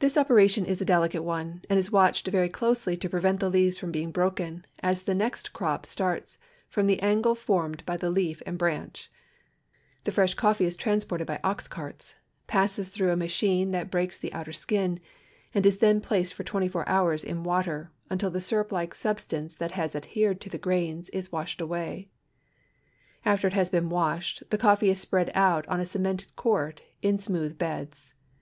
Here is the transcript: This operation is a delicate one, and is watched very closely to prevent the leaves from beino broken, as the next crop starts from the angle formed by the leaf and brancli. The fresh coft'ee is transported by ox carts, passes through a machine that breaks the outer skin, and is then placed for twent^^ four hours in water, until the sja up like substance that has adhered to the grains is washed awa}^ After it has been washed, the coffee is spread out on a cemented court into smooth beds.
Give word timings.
This 0.00 0.18
operation 0.18 0.66
is 0.66 0.82
a 0.82 0.84
delicate 0.84 1.22
one, 1.22 1.62
and 1.70 1.78
is 1.78 1.90
watched 1.90 2.26
very 2.26 2.50
closely 2.50 2.98
to 2.98 3.08
prevent 3.08 3.40
the 3.40 3.48
leaves 3.48 3.78
from 3.78 3.90
beino 3.90 4.12
broken, 4.12 4.66
as 4.80 5.04
the 5.04 5.14
next 5.14 5.54
crop 5.54 5.86
starts 5.86 6.36
from 6.68 6.86
the 6.86 7.00
angle 7.00 7.34
formed 7.34 7.82
by 7.86 7.96
the 7.96 8.10
leaf 8.10 8.42
and 8.44 8.58
brancli. 8.58 9.08
The 10.04 10.12
fresh 10.12 10.34
coft'ee 10.36 10.66
is 10.66 10.76
transported 10.76 11.26
by 11.26 11.40
ox 11.42 11.66
carts, 11.66 12.16
passes 12.46 12.90
through 12.90 13.10
a 13.10 13.16
machine 13.16 13.70
that 13.70 13.90
breaks 13.90 14.18
the 14.18 14.34
outer 14.34 14.52
skin, 14.52 15.00
and 15.54 15.64
is 15.64 15.78
then 15.78 16.02
placed 16.02 16.34
for 16.34 16.44
twent^^ 16.44 16.70
four 16.70 16.86
hours 16.86 17.24
in 17.24 17.42
water, 17.42 17.90
until 18.10 18.30
the 18.30 18.40
sja 18.40 18.60
up 18.60 18.70
like 18.70 18.94
substance 18.94 19.56
that 19.56 19.70
has 19.70 19.96
adhered 19.96 20.42
to 20.42 20.50
the 20.50 20.58
grains 20.58 21.08
is 21.08 21.32
washed 21.32 21.60
awa}^ 21.60 22.06
After 23.24 23.46
it 23.46 23.54
has 23.54 23.70
been 23.70 23.88
washed, 23.88 24.42
the 24.50 24.58
coffee 24.58 24.90
is 24.90 25.00
spread 25.00 25.30
out 25.34 25.66
on 25.68 25.80
a 25.80 25.86
cemented 25.86 26.36
court 26.36 26.82
into 27.00 27.22
smooth 27.22 27.56
beds. 27.56 28.12